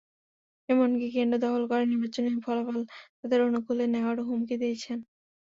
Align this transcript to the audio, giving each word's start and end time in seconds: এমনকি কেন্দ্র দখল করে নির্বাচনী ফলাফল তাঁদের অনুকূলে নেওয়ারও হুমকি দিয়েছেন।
এমনকি 0.69 1.07
কেন্দ্র 1.11 1.35
দখল 1.43 1.63
করে 1.69 1.83
নির্বাচনী 1.91 2.29
ফলাফল 2.45 2.77
তাঁদের 3.19 3.39
অনুকূলে 3.47 3.85
নেওয়ারও 3.87 4.27
হুমকি 4.29 4.55
দিয়েছেন। 4.61 4.97